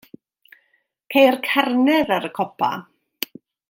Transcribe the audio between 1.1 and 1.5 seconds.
Ceir